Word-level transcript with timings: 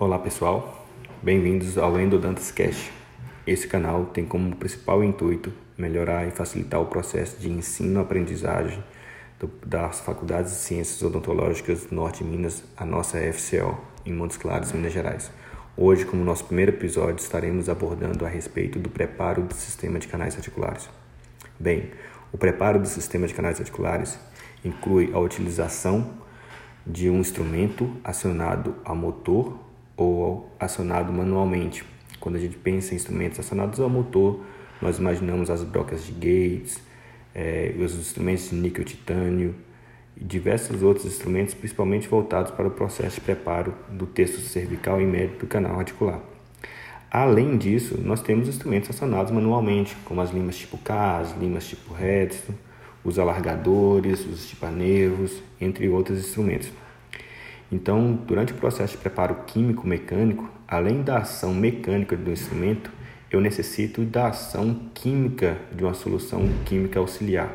Olá 0.00 0.16
pessoal, 0.16 0.86
bem-vindos 1.20 1.76
ao 1.76 1.98
Endodantas 1.98 2.52
Cash. 2.52 2.88
Esse 3.44 3.66
canal 3.66 4.06
tem 4.06 4.24
como 4.24 4.54
principal 4.54 5.02
intuito 5.02 5.52
melhorar 5.76 6.24
e 6.24 6.30
facilitar 6.30 6.80
o 6.80 6.86
processo 6.86 7.36
de 7.40 7.50
ensino-aprendizagem 7.50 8.80
das 9.66 9.98
Faculdades 9.98 10.52
de 10.52 10.58
Ciências 10.58 11.02
Odontológicas 11.02 11.90
Norte 11.90 12.22
Minas, 12.22 12.62
a 12.76 12.86
nossa 12.86 13.18
FCO, 13.18 13.76
em 14.06 14.12
Montes 14.12 14.36
Claros, 14.36 14.70
Minas 14.70 14.92
Gerais. 14.92 15.32
Hoje, 15.76 16.04
como 16.04 16.22
nosso 16.22 16.44
primeiro 16.44 16.70
episódio, 16.70 17.20
estaremos 17.20 17.68
abordando 17.68 18.24
a 18.24 18.28
respeito 18.28 18.78
do 18.78 18.88
preparo 18.88 19.42
do 19.42 19.54
sistema 19.54 19.98
de 19.98 20.06
canais 20.06 20.36
articulares. 20.36 20.88
Bem, 21.58 21.90
o 22.32 22.38
preparo 22.38 22.78
do 22.78 22.86
sistema 22.86 23.26
de 23.26 23.34
canais 23.34 23.58
articulares 23.58 24.16
inclui 24.64 25.10
a 25.12 25.18
utilização 25.18 26.08
de 26.86 27.10
um 27.10 27.18
instrumento 27.18 27.96
acionado 28.04 28.76
a 28.84 28.94
motor 28.94 29.66
ou 29.98 30.48
acionado 30.60 31.12
manualmente. 31.12 31.84
Quando 32.20 32.36
a 32.36 32.38
gente 32.38 32.56
pensa 32.56 32.94
em 32.94 32.96
instrumentos 32.96 33.40
acionados 33.40 33.80
ao 33.80 33.90
motor, 33.90 34.40
nós 34.80 34.98
imaginamos 34.98 35.50
as 35.50 35.64
brocas 35.64 36.06
de 36.06 36.12
Gates, 36.12 36.80
eh, 37.34 37.74
os 37.78 37.94
instrumentos 37.94 38.50
de 38.50 38.56
níquel 38.56 38.84
titânio 38.84 39.54
e 40.16 40.24
diversos 40.24 40.82
outros 40.82 41.04
instrumentos, 41.04 41.52
principalmente 41.52 42.08
voltados 42.08 42.52
para 42.52 42.68
o 42.68 42.70
processo 42.70 43.16
de 43.16 43.22
preparo 43.22 43.74
do 43.90 44.06
texto 44.06 44.38
cervical 44.40 45.00
e 45.00 45.04
médio 45.04 45.36
do 45.38 45.46
canal 45.46 45.78
articular. 45.78 46.20
Além 47.10 47.56
disso, 47.56 47.98
nós 48.00 48.22
temos 48.22 48.48
instrumentos 48.48 48.90
acionados 48.90 49.32
manualmente, 49.32 49.96
como 50.04 50.20
as 50.20 50.30
limas 50.30 50.56
tipo 50.56 50.78
K, 50.78 51.18
as 51.18 51.36
limas 51.36 51.66
tipo 51.66 51.92
Redstone, 51.92 52.58
os 53.02 53.18
alargadores, 53.18 54.24
os 54.26 54.44
estipanervos, 54.44 55.42
entre 55.60 55.88
outros 55.88 56.18
instrumentos. 56.18 56.70
Então, 57.70 58.18
durante 58.26 58.52
o 58.52 58.56
processo 58.56 58.92
de 58.92 58.98
preparo 58.98 59.36
químico-mecânico, 59.46 60.48
além 60.66 61.02
da 61.02 61.18
ação 61.18 61.52
mecânica 61.52 62.16
do 62.16 62.30
instrumento, 62.30 62.90
eu 63.30 63.40
necessito 63.40 64.02
da 64.04 64.28
ação 64.28 64.88
química 64.94 65.58
de 65.74 65.84
uma 65.84 65.92
solução 65.92 66.48
química 66.64 66.98
auxiliar. 66.98 67.50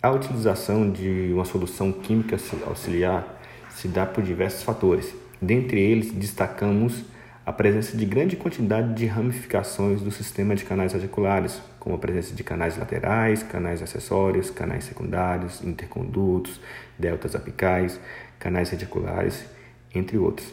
A 0.00 0.12
utilização 0.12 0.88
de 0.88 1.30
uma 1.32 1.44
solução 1.44 1.90
química 1.90 2.36
auxiliar 2.66 3.40
se 3.70 3.88
dá 3.88 4.06
por 4.06 4.22
diversos 4.22 4.62
fatores. 4.62 5.12
Dentre 5.42 5.80
eles, 5.80 6.12
destacamos 6.12 7.04
a 7.48 7.52
presença 7.54 7.96
de 7.96 8.04
grande 8.04 8.36
quantidade 8.36 8.92
de 8.92 9.06
ramificações 9.06 10.02
do 10.02 10.10
sistema 10.10 10.54
de 10.54 10.66
canais 10.66 10.94
articulares, 10.94 11.62
como 11.80 11.94
a 11.94 11.98
presença 11.98 12.34
de 12.34 12.44
canais 12.44 12.76
laterais, 12.76 13.42
canais 13.42 13.80
acessórios, 13.80 14.50
canais 14.50 14.84
secundários, 14.84 15.64
intercondutos, 15.64 16.60
deltas 16.98 17.34
apicais, 17.34 17.98
canais 18.38 18.68
radiculares, 18.68 19.46
entre 19.94 20.18
outros. 20.18 20.52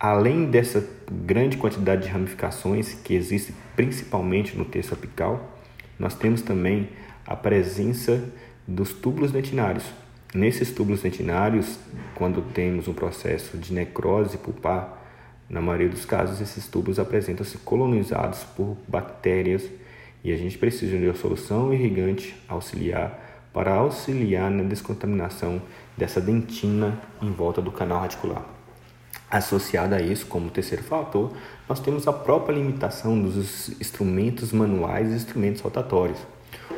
Além 0.00 0.46
dessa 0.46 0.84
grande 1.08 1.58
quantidade 1.58 2.02
de 2.02 2.08
ramificações 2.08 2.94
que 2.94 3.14
existe 3.14 3.54
principalmente 3.76 4.58
no 4.58 4.64
terço 4.64 4.94
apical, 4.94 5.60
nós 5.96 6.16
temos 6.16 6.42
também 6.42 6.88
a 7.24 7.36
presença 7.36 8.20
dos 8.66 8.92
túbulos 8.92 9.30
dentinários. 9.30 9.84
Nesses 10.34 10.72
túbulos 10.72 11.02
dentinários, 11.02 11.78
quando 12.16 12.42
temos 12.52 12.88
um 12.88 12.94
processo 12.94 13.56
de 13.56 13.72
necrose 13.72 14.36
pulpar, 14.38 15.05
na 15.48 15.60
maioria 15.60 15.88
dos 15.88 16.04
casos 16.04 16.40
esses 16.40 16.66
tubos 16.66 16.98
apresentam-se 16.98 17.58
colonizados 17.58 18.42
por 18.56 18.76
bactérias 18.88 19.64
e 20.24 20.32
a 20.32 20.36
gente 20.36 20.58
precisa 20.58 20.98
de 20.98 21.04
uma 21.04 21.14
solução 21.14 21.72
irrigante 21.72 22.34
auxiliar 22.48 23.48
para 23.52 23.72
auxiliar 23.72 24.50
na 24.50 24.64
descontaminação 24.64 25.62
dessa 25.96 26.20
dentina 26.20 27.00
em 27.22 27.30
volta 27.30 27.62
do 27.62 27.70
canal 27.70 28.00
radicular. 28.00 28.44
Associada 29.30 29.96
a 29.96 30.02
isso, 30.02 30.26
como 30.26 30.50
terceiro 30.50 30.84
fator, 30.84 31.32
nós 31.68 31.80
temos 31.80 32.06
a 32.06 32.12
própria 32.12 32.54
limitação 32.54 33.20
dos 33.20 33.68
instrumentos 33.80 34.52
manuais 34.52 35.10
e 35.10 35.14
instrumentos 35.14 35.62
rotatórios. 35.62 36.18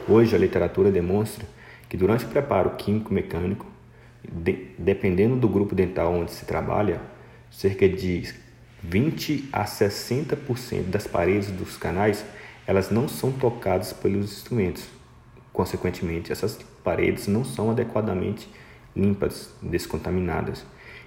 Hoje, 0.08 0.36
a 0.36 0.38
literatura 0.38 0.90
demonstra 0.90 1.44
que 1.88 1.96
durante 1.96 2.24
o 2.24 2.28
preparo 2.28 2.70
químico-mecânico, 2.76 3.66
de, 4.22 4.68
dependendo 4.78 5.36
do 5.36 5.48
grupo 5.48 5.74
dental 5.74 6.14
onde 6.14 6.32
se 6.32 6.44
trabalha, 6.46 7.00
cerca 7.50 7.88
de 7.88 8.32
20 8.82 9.48
a 9.52 9.64
60% 9.64 10.84
das 10.84 11.06
paredes 11.06 11.50
dos 11.50 11.76
canais 11.76 12.24
elas 12.66 12.90
não 12.90 13.08
são 13.08 13.32
tocadas 13.32 13.94
pelos 13.94 14.30
instrumentos. 14.30 14.86
Consequentemente, 15.54 16.30
essas 16.30 16.58
paredes 16.84 17.26
não 17.26 17.42
são 17.42 17.70
adequadamente 17.70 18.46
limpas, 18.94 19.54
descontaminadas. 19.62 20.66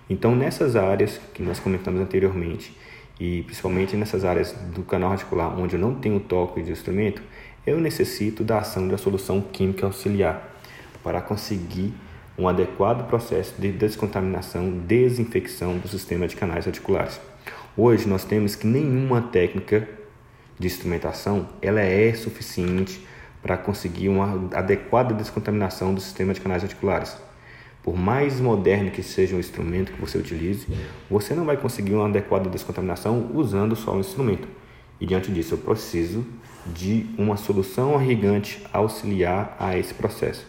Então, 0.10 0.36
nessas 0.36 0.76
áreas 0.76 1.22
que 1.34 1.44
nós 1.44 1.60
comentamos 1.60 2.02
anteriormente, 2.02 2.76
e 3.20 3.44
principalmente 3.44 3.96
nessas 3.96 4.26
áreas 4.26 4.52
do 4.74 4.82
canal 4.82 5.12
radicular 5.12 5.58
onde 5.60 5.76
eu 5.76 5.80
não 5.80 5.94
tenho 5.94 6.20
toque 6.20 6.64
de 6.64 6.72
instrumento, 6.72 7.22
eu 7.66 7.80
necessito 7.80 8.44
da 8.44 8.58
ação 8.58 8.88
da 8.88 8.98
solução 8.98 9.40
química 9.40 9.86
auxiliar 9.86 10.58
para 11.04 11.22
conseguir 11.22 11.94
um 12.38 12.48
adequado 12.48 13.08
processo 13.08 13.54
de 13.62 13.72
descontaminação, 13.72 14.72
desinfecção 14.72 15.78
do 15.78 15.88
sistema 15.88 16.28
de 16.28 16.36
canais 16.36 16.66
articulares. 16.66 17.22
Hoje 17.78 18.06
nós 18.06 18.26
temos 18.26 18.54
que 18.54 18.68
nenhuma 18.68 19.22
técnica 19.22 19.88
de 20.60 20.68
instrumentação 20.68 21.48
ela 21.62 21.80
é 21.80 22.14
suficiente 22.14 23.08
para 23.42 23.58
conseguir 23.58 24.10
uma 24.10 24.50
adequada 24.54 25.14
descontaminação 25.14 25.94
do 25.94 26.02
sistema 26.02 26.34
de 26.34 26.42
canais 26.42 26.64
articulares. 26.64 27.16
Por 27.82 27.98
mais 27.98 28.42
moderno 28.42 28.92
que 28.92 29.02
seja 29.02 29.38
o 29.38 29.40
instrumento 29.40 29.94
que 29.94 30.02
você 30.02 30.18
utilize, 30.18 30.68
você 31.10 31.34
não 31.34 31.46
vai 31.46 31.56
conseguir 31.56 31.94
uma 31.94 32.10
adequada 32.10 32.50
descontaminação 32.50 33.32
usando 33.34 33.74
só 33.74 33.96
o 33.96 34.02
instrumento. 34.02 34.50
E 35.00 35.06
diante 35.06 35.32
disso, 35.32 35.54
eu 35.54 35.58
preciso 35.58 36.26
de 36.68 37.06
uma 37.18 37.38
solução 37.38 38.00
irrigante 38.04 38.62
auxiliar 38.74 39.56
a 39.58 39.78
esse 39.78 39.94
processo. 39.94 40.46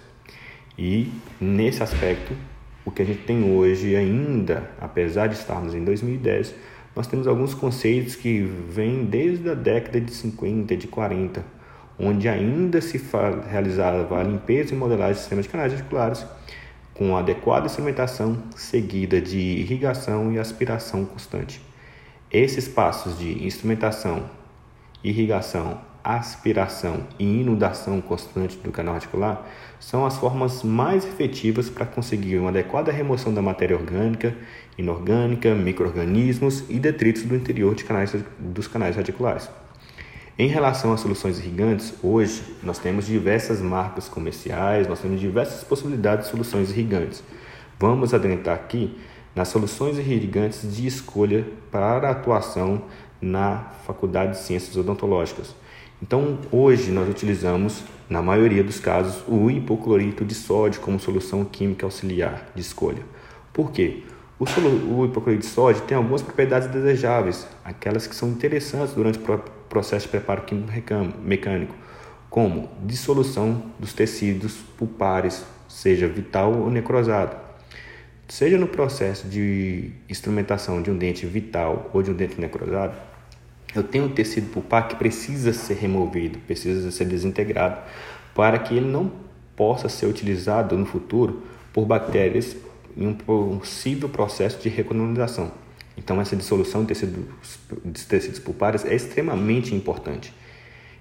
E 0.76 1.10
nesse 1.40 1.84
aspecto, 1.84 2.34
o 2.84 2.90
que 2.90 3.00
a 3.00 3.04
gente 3.04 3.22
tem 3.22 3.44
hoje 3.56 3.94
ainda, 3.94 4.70
apesar 4.80 5.28
de 5.28 5.36
estarmos 5.36 5.72
em 5.72 5.84
2010, 5.84 6.54
nós 6.94 7.06
temos 7.06 7.26
alguns 7.26 7.54
conceitos 7.54 8.14
que 8.14 8.40
vêm 8.40 9.04
desde 9.04 9.48
a 9.50 9.54
década 9.54 10.00
de 10.00 10.12
50, 10.12 10.76
de 10.76 10.86
40, 10.86 11.44
onde 11.98 12.28
ainda 12.28 12.80
se 12.80 13.00
realizava 13.48 14.18
a 14.18 14.22
limpeza 14.22 14.74
e 14.74 14.76
modelagem 14.76 15.14
do 15.14 15.18
sistema 15.18 15.42
de 15.42 15.48
canais 15.48 15.72
articulares 15.72 16.26
com 16.94 17.16
adequada 17.16 17.66
instrumentação 17.66 18.42
seguida 18.54 19.20
de 19.20 19.38
irrigação 19.38 20.32
e 20.32 20.38
aspiração 20.38 21.04
constante. 21.04 21.60
Esses 22.30 22.68
passos 22.68 23.18
de 23.18 23.44
instrumentação, 23.46 24.28
irrigação, 25.02 25.80
aspiração 26.04 27.06
e 27.18 27.40
inundação 27.40 28.00
constante 28.00 28.56
do 28.58 28.70
canal 28.70 28.94
articular 28.94 29.46
são 29.78 30.06
as 30.06 30.16
formas 30.16 30.62
mais 30.62 31.04
efetivas 31.04 31.68
para 31.68 31.86
conseguir 31.86 32.38
uma 32.38 32.50
adequada 32.50 32.92
remoção 32.92 33.32
da 33.32 33.42
matéria 33.42 33.76
orgânica, 33.76 34.34
inorgânica, 34.78 35.54
microorganismos 35.54 36.64
e 36.68 36.78
detritos 36.78 37.22
do 37.22 37.34
interior 37.34 37.74
de 37.74 37.84
canais, 37.84 38.14
dos 38.38 38.66
canais 38.66 38.96
radiculares. 38.96 39.48
Em 40.38 40.48
relação 40.48 40.92
às 40.92 41.00
soluções 41.00 41.38
irrigantes, 41.38 41.94
hoje 42.02 42.42
nós 42.62 42.78
temos 42.78 43.06
diversas 43.06 43.60
marcas 43.60 44.08
comerciais, 44.08 44.88
nós 44.88 45.00
temos 45.00 45.20
diversas 45.20 45.62
possibilidades 45.62 46.26
de 46.26 46.30
soluções 46.30 46.70
irrigantes. 46.70 47.22
Vamos 47.78 48.14
adentrar 48.14 48.56
aqui 48.56 48.98
nas 49.34 49.48
soluções 49.48 49.98
irrigantes 49.98 50.74
de 50.74 50.86
escolha 50.86 51.46
para 51.70 52.10
atuação 52.10 52.82
na 53.20 53.58
Faculdade 53.86 54.32
de 54.32 54.38
Ciências 54.38 54.76
Odontológicas. 54.76 55.54
Então, 56.02 56.38
hoje 56.50 56.90
nós 56.90 57.08
utilizamos, 57.08 57.84
na 58.10 58.20
maioria 58.20 58.64
dos 58.64 58.80
casos, 58.80 59.22
o 59.28 59.48
hipoclorito 59.48 60.24
de 60.24 60.34
sódio 60.34 60.80
como 60.80 60.98
solução 60.98 61.44
química 61.44 61.86
auxiliar 61.86 62.50
de 62.56 62.60
escolha. 62.60 63.02
Por 63.52 63.70
quê? 63.70 64.02
O, 64.36 64.44
o 64.96 65.06
hipoclorito 65.06 65.46
de 65.46 65.52
sódio 65.52 65.82
tem 65.82 65.96
algumas 65.96 66.20
propriedades 66.20 66.66
desejáveis, 66.66 67.46
aquelas 67.64 68.08
que 68.08 68.16
são 68.16 68.30
interessantes 68.30 68.94
durante 68.94 69.20
o 69.20 69.38
processo 69.68 70.06
de 70.06 70.10
preparo 70.10 70.42
químico 70.42 70.72
mecânico, 71.22 71.74
como 72.28 72.68
dissolução 72.82 73.62
dos 73.78 73.92
tecidos 73.92 74.56
pulpares, 74.76 75.44
seja 75.68 76.08
vital 76.08 76.52
ou 76.52 76.68
necrosado. 76.68 77.36
Seja 78.26 78.58
no 78.58 78.66
processo 78.66 79.28
de 79.28 79.92
instrumentação 80.08 80.82
de 80.82 80.90
um 80.90 80.98
dente 80.98 81.26
vital 81.26 81.90
ou 81.94 82.02
de 82.02 82.10
um 82.10 82.14
dente 82.14 82.40
necrosado, 82.40 82.96
eu 83.74 83.82
tenho 83.82 84.04
um 84.04 84.08
tecido 84.08 84.50
pulpar 84.50 84.88
que 84.88 84.96
precisa 84.96 85.52
ser 85.52 85.74
removido, 85.74 86.38
precisa 86.40 86.90
ser 86.90 87.06
desintegrado, 87.06 87.80
para 88.34 88.58
que 88.58 88.74
ele 88.74 88.86
não 88.86 89.10
possa 89.56 89.88
ser 89.88 90.06
utilizado 90.06 90.76
no 90.76 90.86
futuro 90.86 91.42
por 91.72 91.86
bactérias 91.86 92.56
em 92.96 93.06
um 93.06 93.14
possível 93.14 94.08
processo 94.08 94.60
de 94.60 94.68
recolonização. 94.68 95.52
Então, 95.96 96.20
essa 96.20 96.34
dissolução 96.34 96.82
de 96.82 96.88
tecidos, 96.88 97.24
de 97.84 98.04
tecidos 98.04 98.38
pulpares 98.38 98.84
é 98.84 98.94
extremamente 98.94 99.74
importante. 99.74 100.32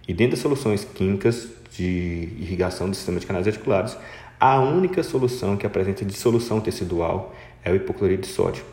E 0.07 0.13
dentro 0.13 0.31
das 0.31 0.39
soluções 0.39 0.83
químicas 0.83 1.47
de 1.71 2.29
irrigação 2.37 2.89
do 2.89 2.95
sistema 2.95 3.19
de 3.19 3.25
canais 3.25 3.47
articulares, 3.47 3.97
a 4.39 4.59
única 4.59 5.03
solução 5.03 5.55
que 5.55 5.65
apresenta 5.65 6.03
dissolução 6.03 6.59
tecidual 6.59 7.33
é 7.63 7.71
o 7.71 7.75
hipoclorito 7.75 8.27
de 8.27 8.33
sódio. 8.33 8.63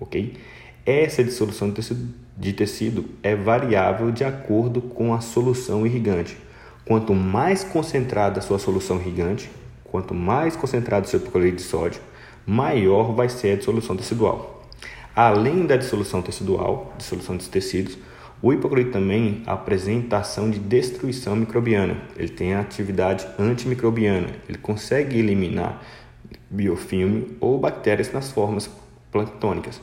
ok? 0.00 0.36
Essa 0.84 1.22
dissolução 1.22 1.68
de 1.68 1.76
tecido 1.76 2.08
é 3.22 3.34
variável 3.34 4.10
de 4.10 4.24
acordo 4.24 4.80
com 4.80 5.14
a 5.14 5.20
solução 5.20 5.86
irrigante. 5.86 6.36
Quanto 6.84 7.14
mais 7.14 7.64
concentrada 7.64 8.38
a 8.38 8.42
sua 8.42 8.58
solução 8.58 9.00
irrigante, 9.00 9.50
quanto 9.84 10.14
mais 10.14 10.54
concentrado 10.54 11.06
o 11.06 11.08
seu 11.08 11.18
hipoclorito 11.18 11.56
de 11.56 11.62
sódio, 11.62 12.00
maior 12.46 13.12
vai 13.12 13.28
ser 13.28 13.52
a 13.52 13.56
dissolução 13.56 13.96
tecidual. 13.96 14.62
Além 15.14 15.64
da 15.64 15.76
dissolução 15.76 16.20
tecidual, 16.20 16.92
dissolução 16.98 17.36
dos 17.36 17.48
tecidos, 17.48 17.96
o 18.42 18.52
hipoclorito 18.52 18.90
também 18.90 19.42
apresenta 19.46 20.18
ação 20.18 20.50
de 20.50 20.58
destruição 20.58 21.34
microbiana. 21.34 21.96
Ele 22.16 22.28
tem 22.28 22.54
atividade 22.54 23.26
antimicrobiana. 23.38 24.28
Ele 24.46 24.58
consegue 24.58 25.18
eliminar 25.18 25.82
biofilme 26.50 27.36
ou 27.40 27.58
bactérias 27.58 28.12
nas 28.12 28.30
formas 28.30 28.70
planctônicas. 29.10 29.80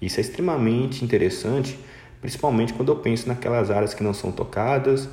Isso 0.00 0.18
é 0.18 0.22
extremamente 0.22 1.04
interessante, 1.04 1.78
principalmente 2.20 2.72
quando 2.72 2.90
eu 2.90 2.96
penso 2.96 3.28
naquelas 3.28 3.70
áreas 3.70 3.94
que 3.94 4.02
não 4.02 4.14
são 4.14 4.30
tocadas, 4.30 5.08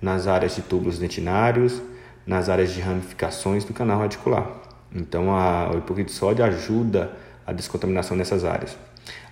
nas 0.00 0.26
áreas 0.26 0.54
de 0.54 0.62
túbulos 0.62 0.98
dentinários, 0.98 1.80
nas 2.26 2.48
áreas 2.48 2.72
de 2.72 2.80
ramificações 2.80 3.64
do 3.64 3.72
canal 3.72 4.00
radicular. 4.00 4.46
Então, 4.94 5.34
a, 5.34 5.70
o 5.70 5.78
hipoclorito 5.78 6.10
de 6.10 6.16
sódio 6.16 6.44
ajuda 6.44 7.12
a 7.46 7.52
descontaminação 7.52 8.16
nessas 8.16 8.44
áreas. 8.44 8.76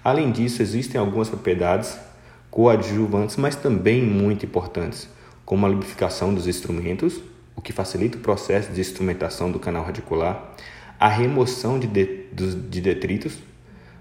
Além 0.02 0.30
disso, 0.30 0.62
existem 0.62 1.00
algumas 1.00 1.28
propriedades 1.28 1.98
coadjuvantes, 2.50 3.36
mas 3.36 3.54
também 3.54 4.02
muito 4.02 4.44
importantes, 4.44 5.08
como 5.44 5.66
a 5.66 5.68
lubrificação 5.68 6.34
dos 6.34 6.46
instrumentos, 6.48 7.20
o 7.54 7.60
que 7.60 7.72
facilita 7.72 8.16
o 8.16 8.20
processo 8.20 8.72
de 8.72 8.80
instrumentação 8.80 9.52
do 9.52 9.58
canal 9.58 9.84
radicular, 9.84 10.54
a 10.98 11.08
remoção 11.08 11.78
de, 11.78 11.86
de, 11.86 12.54
de 12.54 12.80
detritos 12.80 13.38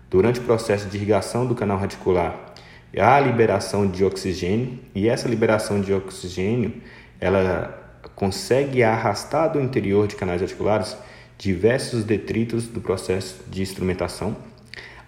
durante 0.09 0.39
o 0.39 0.43
processo 0.43 0.87
de 0.87 0.97
irrigação 0.97 1.45
do 1.45 1.53
canal 1.53 1.77
radicular, 1.77 2.53
a 2.97 3.19
liberação 3.19 3.87
de 3.87 4.03
oxigênio, 4.03 4.79
e 4.95 5.07
essa 5.07 5.27
liberação 5.27 5.79
de 5.81 5.93
oxigênio 5.93 6.73
ela 7.19 7.75
consegue 8.15 8.81
arrastar 8.83 9.51
do 9.51 9.61
interior 9.61 10.07
de 10.07 10.15
canais 10.15 10.41
articulares 10.41 10.97
diversos 11.37 12.03
detritos 12.03 12.67
do 12.67 12.81
processo 12.81 13.43
de 13.49 13.61
instrumentação. 13.61 14.35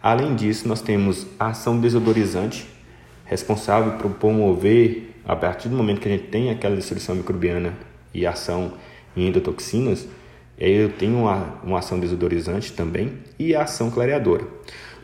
Além 0.02 0.36
disso, 0.36 0.68
nós 0.68 0.82
temos 0.82 1.28
a 1.40 1.48
ação 1.48 1.80
desodorizante, 1.80 2.68
responsável 3.26 3.94
por 3.94 4.12
promover, 4.12 5.22
a 5.26 5.36
partir 5.36 5.70
do 5.70 5.76
momento 5.76 6.02
que 6.02 6.08
a 6.08 6.12
gente 6.12 6.28
tem 6.28 6.50
aquela 6.50 6.76
dissolução 6.76 7.16
microbiana 7.16 7.74
e 8.14 8.26
ação 8.26 8.74
em 9.16 9.28
endotoxinas, 9.28 10.08
eu 10.58 10.90
tenho 10.90 11.18
uma, 11.18 11.60
uma 11.64 11.80
ação 11.80 12.00
desodorizante 12.00 12.72
também 12.74 13.14
e 13.38 13.56
a 13.56 13.64
ação 13.64 13.90
clareadora. 13.90 14.46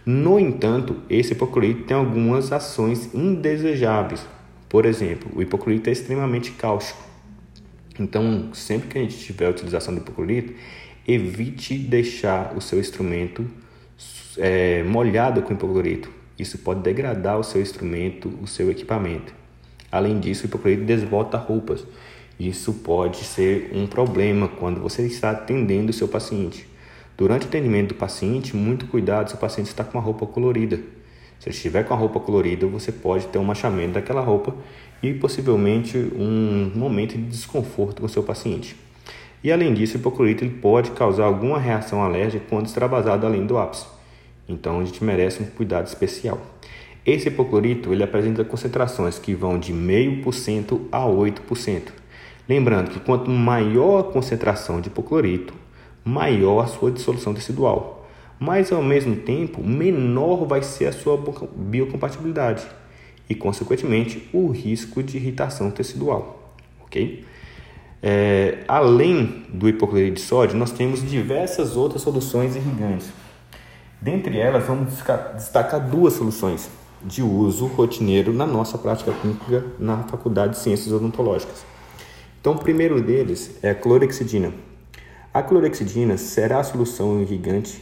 No 0.09 0.39
entanto, 0.39 0.95
esse 1.09 1.33
hipoclorito 1.33 1.83
tem 1.83 1.97
algumas 1.97 2.53
ações 2.53 3.13
indesejáveis. 3.13 4.25
Por 4.69 4.85
exemplo, 4.85 5.29
o 5.35 5.41
hipoclorito 5.41 5.89
é 5.89 5.91
extremamente 5.91 6.51
cáustico. 6.51 7.03
Então, 7.99 8.49
sempre 8.53 8.87
que 8.87 8.97
a 8.97 9.01
gente 9.01 9.17
tiver 9.17 9.47
a 9.47 9.49
utilização 9.49 9.93
do 9.93 9.99
hipoclorito, 9.99 10.53
evite 11.05 11.77
deixar 11.77 12.55
o 12.55 12.61
seu 12.61 12.79
instrumento 12.79 13.45
é, 14.37 14.81
molhado 14.83 15.41
com 15.41 15.51
hipoclorito. 15.51 16.09
Isso 16.39 16.59
pode 16.59 16.79
degradar 16.79 17.37
o 17.37 17.43
seu 17.43 17.61
instrumento, 17.61 18.31
o 18.41 18.47
seu 18.47 18.71
equipamento. 18.71 19.33
Além 19.91 20.21
disso, 20.21 20.43
o 20.43 20.45
hipoclorito 20.45 20.85
desbota 20.85 21.37
roupas. 21.37 21.85
Isso 22.39 22.71
pode 22.75 23.25
ser 23.25 23.71
um 23.73 23.85
problema 23.85 24.47
quando 24.47 24.79
você 24.79 25.05
está 25.05 25.31
atendendo 25.31 25.89
o 25.89 25.93
seu 25.93 26.07
paciente. 26.07 26.65
Durante 27.17 27.45
o 27.45 27.47
atendimento 27.47 27.89
do 27.89 27.95
paciente, 27.95 28.55
muito 28.55 28.85
cuidado 28.85 29.29
se 29.29 29.35
o 29.35 29.39
paciente 29.39 29.65
está 29.65 29.83
com 29.83 29.97
uma 29.97 30.03
roupa 30.03 30.27
colorida. 30.27 30.77
Se 31.39 31.49
ele 31.49 31.55
estiver 31.55 31.83
com 31.83 31.93
a 31.93 31.97
roupa 31.97 32.19
colorida, 32.19 32.67
você 32.67 32.91
pode 32.91 33.25
ter 33.27 33.39
um 33.39 33.43
machamento 33.43 33.93
daquela 33.93 34.21
roupa 34.21 34.55
e 35.01 35.13
possivelmente 35.15 35.97
um 35.97 36.71
momento 36.75 37.17
de 37.17 37.23
desconforto 37.23 38.01
com 38.01 38.05
o 38.05 38.09
seu 38.09 38.21
paciente. 38.21 38.75
E 39.43 39.51
além 39.51 39.73
disso, 39.73 39.97
o 39.97 39.99
hipoclorito 39.99 40.43
ele 40.43 40.55
pode 40.61 40.91
causar 40.91 41.25
alguma 41.25 41.59
reação 41.59 42.03
alérgica 42.03 42.45
quando 42.47 42.67
extravasado 42.67 43.25
além 43.25 43.47
do 43.47 43.57
ápice. 43.57 43.87
Então 44.47 44.79
a 44.79 44.85
gente 44.85 45.03
merece 45.03 45.41
um 45.41 45.45
cuidado 45.47 45.87
especial. 45.87 46.39
Esse 47.03 47.29
hipoclorito 47.29 47.91
ele 47.91 48.03
apresenta 48.03 48.43
concentrações 48.43 49.17
que 49.17 49.33
vão 49.33 49.57
de 49.57 49.73
0,5% 49.73 50.81
a 50.91 51.01
8%. 51.05 51.81
Lembrando 52.47 52.91
que 52.91 52.99
quanto 52.99 53.31
maior 53.31 53.99
a 54.01 54.03
concentração 54.03 54.79
de 54.79 54.87
hipoclorito, 54.87 55.53
maior 56.07 56.63
a 56.63 56.67
sua 56.67 56.89
dissolução 56.89 57.33
tecidual. 57.33 58.07
Mas 58.39 58.71
ao 58.71 58.81
mesmo 58.81 59.15
tempo, 59.15 59.61
menor 59.63 60.45
vai 60.45 60.61
ser 60.61 60.87
a 60.87 60.93
sua 60.93 61.19
biocompatibilidade 61.55 62.65
e, 63.29 63.35
consequentemente, 63.35 64.29
o 64.31 64.49
risco 64.49 65.03
de 65.03 65.17
irritação 65.17 65.69
tecidual. 65.71 66.53
Ok? 66.81 67.25
É, 68.01 68.59
além 68.67 69.43
do 69.49 69.67
hipoclorito 69.67 70.15
de 70.15 70.21
sódio, 70.21 70.55
nós 70.55 70.71
temos 70.71 71.07
diversas 71.07 71.75
outras 71.75 72.03
soluções 72.03 72.55
irrigantes. 72.55 73.09
Dentre 73.99 74.37
elas, 74.39 74.63
vamos 74.65 74.93
destacar 75.35 75.89
duas 75.89 76.13
soluções 76.13 76.69
de 77.03 77.23
uso 77.23 77.65
rotineiro 77.65 78.31
na 78.31 78.45
nossa 78.45 78.77
prática 78.77 79.11
clínica 79.11 79.65
na 79.79 80.03
Faculdade 80.03 80.53
de 80.53 80.59
Ciências 80.59 80.93
Odontológicas. 80.93 81.65
Então, 82.39 82.53
o 82.53 82.59
primeiro 82.59 83.01
deles 83.01 83.57
é 83.63 83.71
a 83.71 83.75
clorexidina. 83.75 84.53
A 85.37 85.43
clorexidina 85.43 86.17
será 86.17 86.61
a 86.61 86.63
solução 86.63 87.21
irrigante 87.21 87.79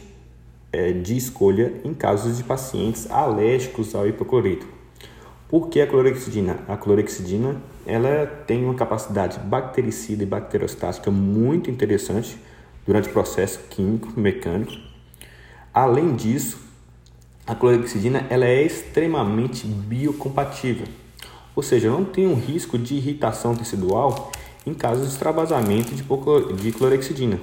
é, 0.70 0.92
de 0.92 1.16
escolha 1.16 1.72
em 1.84 1.94
casos 1.94 2.36
de 2.36 2.44
pacientes 2.44 3.10
alérgicos 3.10 3.94
ao 3.94 4.06
hipoclorito. 4.06 4.66
Por 5.48 5.70
que 5.70 5.80
a 5.80 5.86
clorexidina? 5.86 6.58
A 6.68 6.76
clorexidina 6.76 7.56
ela 7.86 8.26
tem 8.46 8.62
uma 8.62 8.74
capacidade 8.74 9.38
bactericida 9.38 10.22
e 10.22 10.26
bacteriostática 10.26 11.10
muito 11.10 11.70
interessante 11.70 12.36
durante 12.86 13.08
o 13.08 13.12
processo 13.12 13.58
químico 13.70 14.12
mecânico. 14.20 14.74
Além 15.72 16.14
disso, 16.14 16.58
a 17.46 17.54
clorexidina 17.54 18.26
ela 18.28 18.44
é 18.44 18.60
extremamente 18.64 19.66
biocompatível, 19.66 20.86
ou 21.54 21.62
seja, 21.62 21.88
não 21.88 22.04
tem 22.04 22.26
um 22.26 22.34
risco 22.34 22.78
de 22.78 22.96
irritação 22.96 23.56
tecidual 23.56 24.30
em 24.66 24.74
caso 24.74 25.02
de 25.02 25.08
extravasamento 25.08 25.94
de 25.94 26.72
clorexidina. 26.72 27.38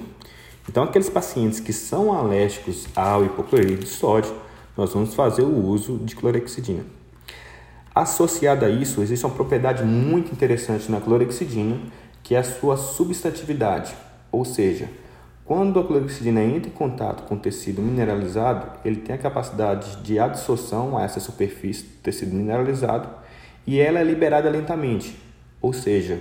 Então, 0.68 0.84
aqueles 0.84 1.08
pacientes 1.08 1.58
que 1.58 1.72
são 1.72 2.12
alérgicos 2.12 2.86
ao 2.94 3.24
hipoclorito 3.24 3.84
de 3.84 3.88
sódio, 3.88 4.32
nós 4.76 4.92
vamos 4.92 5.14
fazer 5.14 5.42
o 5.42 5.66
uso 5.66 5.98
de 5.98 6.14
clorexidina. 6.14 6.84
Associada 7.94 8.66
a 8.66 8.68
isso, 8.68 9.00
existe 9.00 9.24
uma 9.24 9.34
propriedade 9.34 9.82
muito 9.84 10.32
interessante 10.32 10.90
na 10.90 11.00
clorexidina, 11.00 11.78
que 12.22 12.34
é 12.34 12.38
a 12.38 12.44
sua 12.44 12.76
substantividade, 12.76 13.94
ou 14.32 14.44
seja, 14.44 14.88
quando 15.44 15.78
a 15.78 15.84
clorexidina 15.84 16.42
entra 16.42 16.70
em 16.70 16.72
contato 16.72 17.28
com 17.28 17.34
o 17.34 17.38
tecido 17.38 17.82
mineralizado, 17.82 18.78
ele 18.82 18.96
tem 18.96 19.14
a 19.14 19.18
capacidade 19.18 19.96
de 20.02 20.18
absorção 20.18 20.96
a 20.96 21.04
essa 21.04 21.20
superfície 21.20 21.84
do 21.84 22.02
tecido 22.02 22.34
mineralizado 22.34 23.08
e 23.66 23.78
ela 23.78 24.00
é 24.00 24.02
liberada 24.02 24.48
lentamente. 24.48 25.14
Ou 25.60 25.74
seja, 25.74 26.18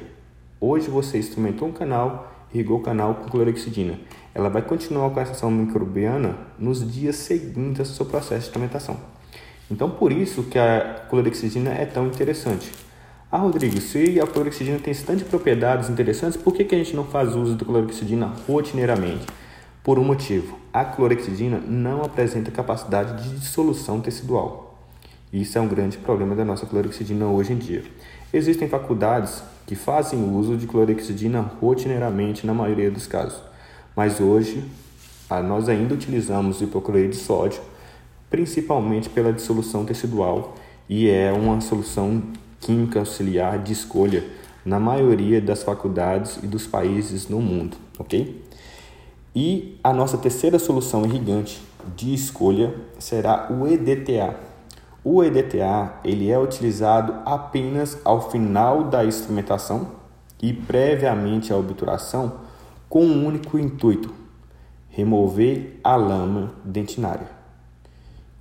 hoje 0.63 0.89
você 0.89 1.17
instrumentou 1.17 1.67
um 1.67 1.73
canal, 1.73 2.31
irrigou 2.53 2.77
o 2.79 2.81
canal 2.81 3.15
com 3.15 3.29
clorexidina. 3.29 3.99
Ela 4.33 4.49
vai 4.49 4.61
continuar 4.61 5.09
com 5.09 5.19
essa 5.19 5.33
ação 5.33 5.51
microbiana 5.51 6.37
nos 6.57 6.89
dias 6.89 7.17
seguintes 7.17 7.81
ao 7.81 7.85
seu 7.85 8.05
processo 8.05 8.41
de 8.41 8.47
instrumentação. 8.47 8.97
Então, 9.69 9.89
por 9.89 10.11
isso 10.13 10.43
que 10.43 10.57
a 10.57 11.05
clorexidina 11.09 11.71
é 11.71 11.85
tão 11.85 12.07
interessante. 12.07 12.71
Ah, 13.29 13.39
Rodrigo, 13.39 13.81
se 13.81 14.19
a 14.21 14.27
clorexidina 14.27 14.79
tem 14.79 14.93
tantas 14.93 15.27
propriedades 15.27 15.89
interessantes, 15.89 16.37
por 16.37 16.53
que, 16.53 16.63
que 16.63 16.75
a 16.75 16.77
gente 16.77 16.95
não 16.95 17.03
faz 17.03 17.35
uso 17.35 17.55
da 17.55 17.65
clorexidina 17.65 18.31
rotineiramente? 18.47 19.25
Por 19.83 19.99
um 19.99 20.03
motivo, 20.03 20.57
a 20.71 20.85
clorexidina 20.85 21.57
não 21.59 22.03
apresenta 22.03 22.51
capacidade 22.51 23.21
de 23.21 23.35
dissolução 23.37 23.99
tecidual. 23.99 24.79
Isso 25.31 25.57
é 25.57 25.61
um 25.61 25.67
grande 25.67 25.97
problema 25.97 26.35
da 26.35 26.45
nossa 26.45 26.65
clorexidina 26.65 27.25
hoje 27.25 27.53
em 27.53 27.57
dia. 27.57 27.83
Existem 28.31 28.69
faculdades 28.69 29.43
que 29.65 29.75
fazem 29.75 30.23
uso 30.35 30.57
de 30.57 30.67
clorexidina 30.67 31.41
rotineiramente 31.41 32.45
na 32.45 32.53
maioria 32.53 32.91
dos 32.91 33.07
casos, 33.07 33.41
mas 33.95 34.19
hoje 34.19 34.63
nós 35.47 35.67
ainda 35.67 35.93
utilizamos 35.93 36.61
o 36.61 36.63
hipoclorito 36.65 37.11
de 37.11 37.17
sódio 37.17 37.61
principalmente 38.33 39.09
pela 39.09 39.31
dissolução 39.31 39.85
tecidual 39.85 40.55
e 40.89 41.07
é 41.07 41.31
uma 41.31 41.61
solução 41.61 42.19
química 42.59 42.97
auxiliar 42.97 43.59
de 43.59 43.71
escolha 43.73 44.23
na 44.65 44.79
maioria 44.79 45.39
das 45.39 45.61
faculdades 45.61 46.39
e 46.41 46.47
dos 46.47 46.65
países 46.65 47.29
no 47.29 47.39
mundo, 47.39 47.77
ok? 47.99 48.43
E 49.35 49.77
a 49.83 49.93
nossa 49.93 50.17
terceira 50.17 50.57
solução 50.57 51.05
irrigante 51.05 51.61
de 51.95 52.11
escolha 52.11 52.73
será 52.97 53.51
o 53.51 53.67
EDTA. 53.67 54.35
O 55.05 55.21
EDTA 55.21 55.95
ele 56.05 56.31
é 56.31 56.39
utilizado 56.39 57.13
apenas 57.25 57.99
ao 58.05 58.31
final 58.31 58.85
da 58.85 59.03
instrumentação 59.03 59.87
e 60.41 60.53
previamente 60.53 61.51
à 61.51 61.57
obturação 61.57 62.35
com 62.87 63.03
um 63.05 63.25
único 63.25 63.59
intuito: 63.59 64.13
remover 64.89 65.77
a 65.83 65.97
lama 65.97 66.53
dentinária. 66.63 67.27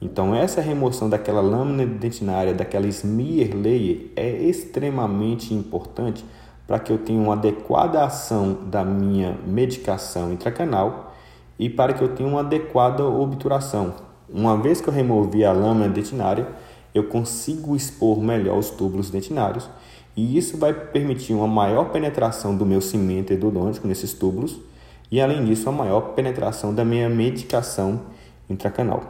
Então, 0.01 0.35
essa 0.35 0.61
remoção 0.61 1.09
daquela 1.09 1.41
lâmina 1.41 1.85
dentinária, 1.85 2.55
daquela 2.55 2.87
smear 2.87 3.57
layer, 3.57 4.11
é 4.15 4.31
extremamente 4.31 5.55
importante 5.55 6.25
para 6.67 6.79
que 6.79 6.93
eu 6.93 6.99
tenha 6.99 7.21
uma 7.21 7.35
adequada 7.35 8.05
ação 8.05 8.57
da 8.67 8.85
minha 8.85 9.37
medicação 9.47 10.33
intracanal 10.33 11.13
e 11.59 11.69
para 11.69 11.93
que 11.93 12.03
eu 12.03 12.15
tenha 12.15 12.29
uma 12.29 12.41
adequada 12.41 13.05
obturação. 13.05 14.12
Uma 14.33 14.57
vez 14.57 14.81
que 14.81 14.89
eu 14.89 14.93
removi 14.93 15.45
a 15.45 15.53
lâmina 15.53 15.89
dentinária, 15.89 16.49
eu 16.95 17.05
consigo 17.05 17.77
expor 17.77 18.21
melhor 18.21 18.59
os 18.59 18.71
túbulos 18.71 19.11
dentinários 19.11 19.69
e 20.17 20.37
isso 20.37 20.57
vai 20.57 20.73
permitir 20.73 21.33
uma 21.33 21.47
maior 21.47 21.91
penetração 21.91 22.57
do 22.57 22.67
meu 22.67 22.81
cimento 22.81 23.33
endodôntico 23.33 23.87
nesses 23.87 24.13
túbulos 24.13 24.59
e, 25.11 25.21
além 25.21 25.45
disso, 25.45 25.69
a 25.69 25.73
maior 25.73 26.15
penetração 26.15 26.75
da 26.75 26.85
minha 26.85 27.09
medicação 27.09 28.01
intracanal. 28.49 29.03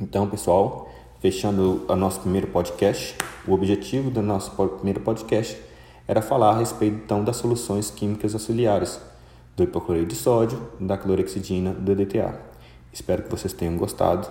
Então, 0.00 0.28
pessoal, 0.28 0.88
fechando 1.20 1.84
o 1.88 1.96
nosso 1.96 2.20
primeiro 2.20 2.48
podcast, 2.48 3.16
o 3.46 3.52
objetivo 3.52 4.10
do 4.10 4.22
nosso 4.22 4.50
primeiro 4.50 5.00
podcast 5.00 5.56
era 6.06 6.22
falar 6.22 6.50
a 6.50 6.58
respeito 6.58 7.00
então 7.04 7.24
das 7.24 7.36
soluções 7.36 7.90
químicas 7.90 8.34
auxiliares 8.34 9.00
do 9.56 9.64
hipocloreto 9.64 10.06
de 10.06 10.14
sódio, 10.14 10.60
da 10.78 10.96
clorexidina, 10.96 11.72
do 11.72 11.94
DTA. 11.94 12.55
Espero 12.96 13.24
que 13.24 13.30
vocês 13.30 13.52
tenham 13.52 13.76
gostado. 13.76 14.26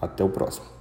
Até 0.00 0.24
o 0.24 0.28
próximo. 0.28 0.73